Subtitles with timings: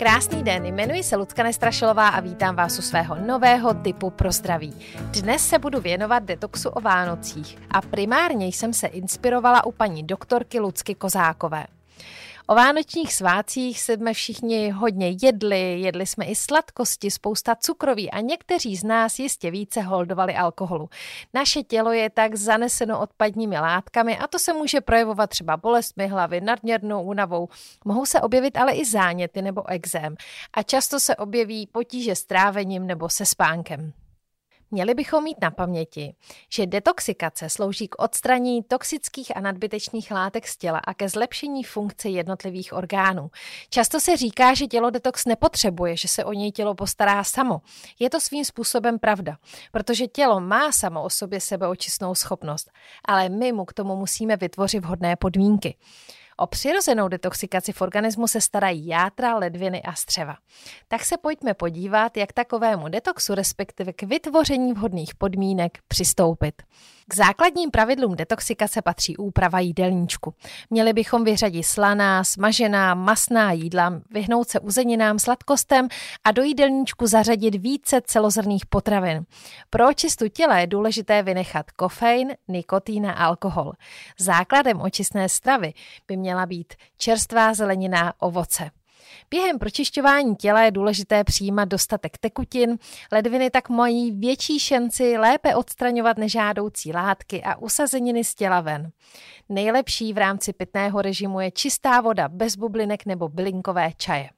[0.00, 4.74] Krásný den, jmenuji se Lucka Nestrašilová a vítám vás u svého nového typu pro zdraví.
[5.20, 10.60] Dnes se budu věnovat detoxu o Vánocích a primárně jsem se inspirovala u paní doktorky
[10.60, 11.66] Lucky Kozákové.
[12.50, 18.76] O vánočních svácích jsme všichni hodně jedli, jedli jsme i sladkosti, spousta cukroví a někteří
[18.76, 20.88] z nás jistě více holdovali alkoholu.
[21.34, 26.40] Naše tělo je tak zaneseno odpadními látkami a to se může projevovat třeba bolestmi hlavy,
[26.40, 27.48] nadměrnou únavou.
[27.84, 30.14] Mohou se objevit ale i záněty nebo exém
[30.52, 33.92] a často se objeví potíže s trávením nebo se spánkem.
[34.72, 36.14] Měli bychom mít na paměti,
[36.48, 42.08] že detoxikace slouží k odstranění toxických a nadbytečných látek z těla a ke zlepšení funkce
[42.08, 43.30] jednotlivých orgánů.
[43.70, 47.60] Často se říká, že tělo detox nepotřebuje, že se o něj tělo postará samo.
[47.98, 49.36] Je to svým způsobem pravda,
[49.72, 52.70] protože tělo má samo o sobě sebeočistnou schopnost,
[53.04, 55.74] ale my mu k tomu musíme vytvořit vhodné podmínky.
[56.40, 60.36] O přirozenou detoxikaci v organismu se starají játra, ledviny a střeva.
[60.88, 66.62] Tak se pojďme podívat, jak takovému detoxu, respektive k vytvoření vhodných podmínek přistoupit.
[67.08, 70.34] K základním pravidlům detoxikace patří úprava jídelníčku.
[70.70, 75.88] Měli bychom vyřadit slaná, smažená, masná jídla, vyhnout se uzeninám, sladkostem
[76.24, 79.24] a do jídelníčku zařadit více celozrných potravin.
[79.70, 83.72] Pro očistu těla je důležité vynechat kofein, nikotin a alkohol.
[84.18, 85.72] Základem očistné stravy
[86.08, 88.70] by měla být čerstvá zelenina, ovoce.
[89.30, 92.78] Během pročišťování těla je důležité přijímat dostatek tekutin,
[93.12, 98.90] ledviny tak mají větší šanci lépe odstraňovat nežádoucí látky a usazeniny z těla ven.
[99.48, 104.30] Nejlepší v rámci pitného režimu je čistá voda bez bublinek nebo bylinkové čaje.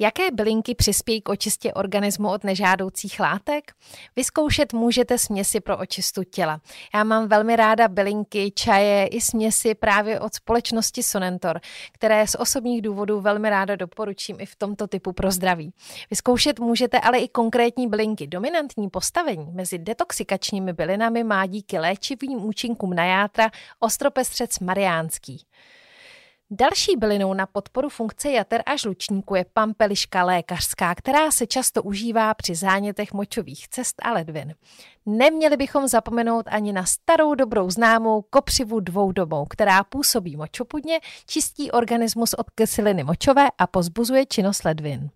[0.00, 3.72] Jaké bylinky přispějí k očistě organismu od nežádoucích látek?
[4.16, 6.60] Vyzkoušet můžete směsi pro očistu těla.
[6.94, 11.60] Já mám velmi ráda bylinky, čaje i směsi právě od společnosti Sonentor,
[11.92, 15.72] které z osobních důvodů velmi ráda doporučím i v tomto typu pro zdraví.
[16.10, 18.26] Vyzkoušet můžete ale i konkrétní bylinky.
[18.26, 25.46] Dominantní postavení mezi detoxikačními bylinami má díky léčivým účinkům na játra ostropestřec mariánský.
[26.50, 32.34] Další bylinou na podporu funkce jater a žlučníku je pampeliška lékařská, která se často užívá
[32.34, 34.54] při zánětech močových cest a ledvin.
[35.06, 42.34] Neměli bychom zapomenout ani na starou dobrou známou kopřivu dvoudobou, která působí močopudně, čistí organismus
[42.34, 45.10] od kyseliny močové a pozbuzuje činnost ledvin.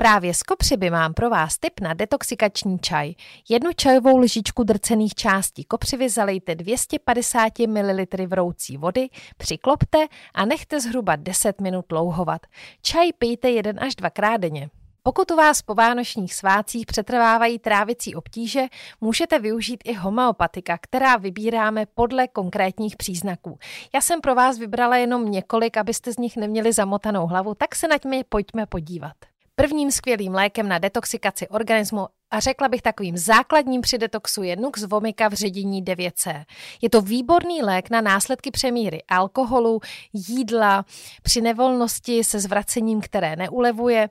[0.00, 3.14] Právě z kopřiby mám pro vás tip na detoxikační čaj.
[3.48, 9.98] Jednu čajovou lžičku drcených částí kopřivy zalejte 250 ml vroucí vody, přiklopte
[10.34, 12.46] a nechte zhruba 10 minut louhovat.
[12.82, 14.70] Čaj pijte jeden až dvakrát denně.
[15.02, 18.62] Pokud u vás po vánočních svácích přetrvávají trávicí obtíže,
[19.00, 23.58] můžete využít i homeopatika, která vybíráme podle konkrétních příznaků.
[23.94, 27.88] Já jsem pro vás vybrala jenom několik, abyste z nich neměli zamotanou hlavu, tak se
[27.88, 29.14] na mě pojďme podívat
[29.58, 34.82] prvním skvělým lékem na detoxikaci organismu a řekla bych takovým základním při detoxu je Nux
[34.82, 36.44] Vomica v ředění 9C.
[36.82, 39.80] Je to výborný lék na následky přemíry alkoholu,
[40.12, 40.84] jídla,
[41.22, 44.08] při nevolnosti se zvracením, které neulevuje,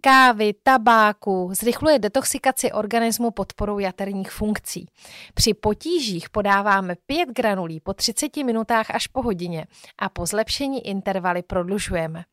[0.00, 4.86] kávy, tabáku, zrychluje detoxikaci organismu podporou jaterních funkcí.
[5.34, 9.66] Při potížích podáváme 5 granulí po 30 minutách až po hodině
[9.98, 12.24] a po zlepšení intervaly prodlužujeme.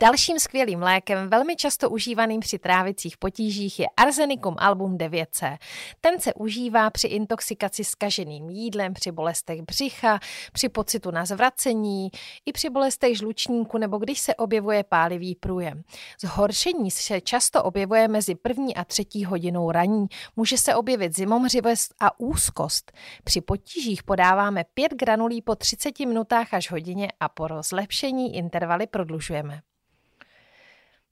[0.00, 5.58] Dalším skvělým lékem, velmi často užívaným při trávicích potížích, je Arzenicum album 9C.
[6.00, 10.18] Ten se užívá při intoxikaci skaženým jídlem, při bolestech břicha,
[10.52, 12.10] při pocitu na zvracení,
[12.46, 15.82] i při bolestech žlučníku nebo když se objevuje pálivý průjem.
[16.20, 20.06] Zhoršení se často objevuje mezi první a třetí hodinou raní.
[20.36, 22.92] Může se objevit zimomřivost a úzkost.
[23.24, 29.60] Při potížích podáváme 5 granulí po 30 minutách až hodině a po zlepšení intervaly prodlužujeme.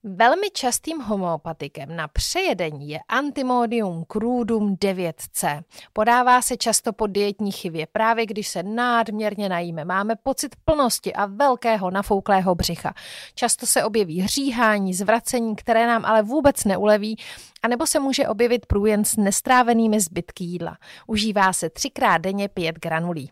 [0.09, 5.63] Velmi častým homeopatikem na přejedení je Antimodium crudum 9C.
[5.93, 9.85] Podává se často po dietní chybě, právě když se nádměrně najíme.
[9.85, 12.95] Máme pocit plnosti a velkého nafouklého břicha.
[13.35, 17.17] Často se objeví hříhání, zvracení, které nám ale vůbec neuleví,
[17.63, 20.79] anebo se může objevit průjen s nestrávenými zbytky jídla.
[21.07, 23.31] Užívá se třikrát denně 5 granulí.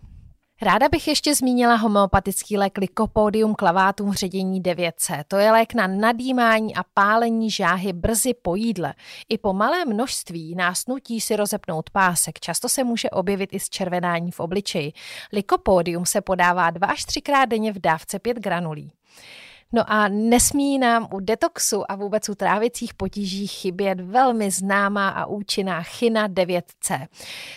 [0.65, 5.25] Ráda bych ještě zmínila homeopatický lék Lycopodium clavatum ředění 9C.
[5.29, 8.95] To je lék na nadýmání a pálení žáhy brzy po jídle.
[9.29, 12.41] I po malé množství nás nutí si rozepnout pásek.
[12.41, 14.93] Často se může objevit i zčervenání v obličeji.
[15.33, 18.93] Lycopodium se podává 2 až 3 krát denně v dávce 5 granulí.
[19.75, 25.27] No a nesmí nám u detoxu a vůbec u trávicích potíží chybět velmi známá a
[25.27, 27.07] účinná chyna 9C.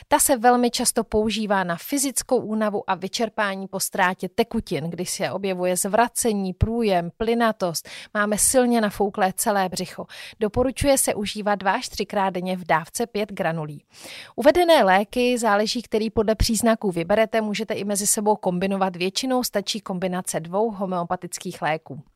[0.07, 5.31] Ta se velmi často používá na fyzickou únavu a vyčerpání po ztrátě tekutin, když se
[5.31, 10.05] objevuje zvracení, průjem, plynatost, máme silně nafouklé celé břicho.
[10.39, 13.83] Doporučuje se užívat 2 až 3 krát denně v dávce 5 granulí.
[14.35, 18.95] Uvedené léky, záleží, který podle příznaků vyberete, můžete i mezi sebou kombinovat.
[18.95, 22.06] Většinou stačí kombinace dvou homeopatických léků.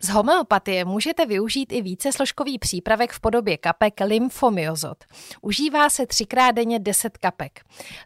[0.00, 5.04] Z homeopatie můžete využít i více složkový přípravek v podobě kapek lymfomyozot.
[5.40, 7.60] Užívá se třikrát denně 10 kapek.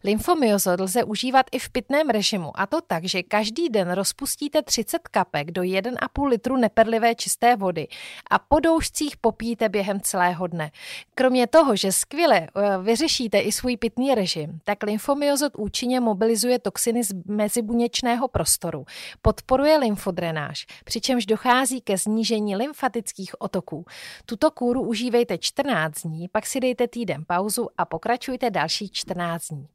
[0.04, 5.08] Lymfomyozot lze užívat i v pitném režimu a to tak, že každý den rozpustíte 30
[5.08, 7.88] kapek do 1,5 litru neperlivé čisté vody
[8.30, 10.70] a po doušcích popíte během celého dne.
[11.14, 12.48] Kromě toho, že skvěle eh,
[12.82, 18.84] vyřešíte i svůj pitný režim, tak lymfomyozot účinně mobilizuje toxiny z mezibuněčného prostoru,
[19.22, 23.84] podporuje lymfodrenáž, přičemž dochází dochází ke snížení lymfatických otoků.
[24.26, 29.68] Tuto kůru užívejte 14 dní, pak si dejte týden pauzu a pokračujte další 14 dní.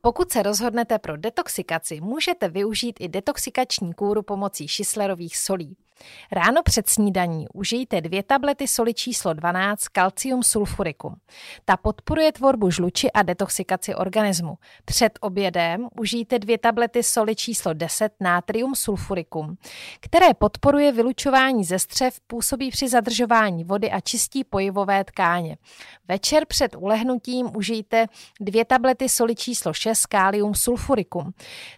[0.00, 5.76] Pokud se rozhodnete pro detoxikaci, můžete využít i detoxikační kůru pomocí šislerových solí.
[6.32, 11.16] Ráno před snídaní užijte dvě tablety soli číslo 12 kalcium sulfuricum.
[11.64, 14.58] Ta podporuje tvorbu žluči a detoxikaci organismu.
[14.84, 19.56] Před obědem užijte dvě tablety soli číslo 10 natrium sulfuricum,
[20.00, 25.56] které podporuje vylučování ze střev, působí při zadržování vody a čistí pojivové tkáně.
[26.08, 28.06] Večer před ulehnutím užijte
[28.40, 31.32] dvě tablety soli číslo 6 kalium sulfuricum.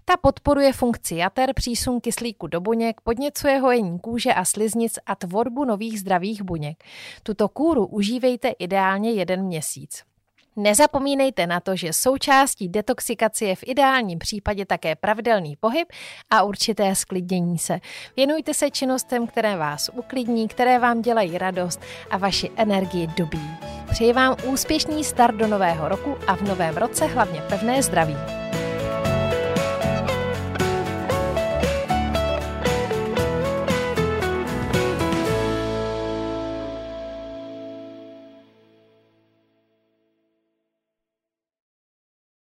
[0.05, 5.65] Ta podporuje funkci jater, přísun kyslíku do buněk, podněcuje hojení kůže a sliznic a tvorbu
[5.65, 6.85] nových zdravých buněk.
[7.23, 10.03] Tuto kůru užívejte ideálně jeden měsíc.
[10.57, 15.89] Nezapomínejte na to, že součástí detoxikace je v ideálním případě také pravidelný pohyb
[16.31, 17.81] a určité sklidnění se.
[18.17, 21.81] Věnujte se činnostem, které vás uklidní, které vám dělají radost
[22.11, 23.51] a vaši energii dobí.
[23.91, 28.44] Přeji vám úspěšný start do nového roku a v novém roce hlavně pevné zdraví.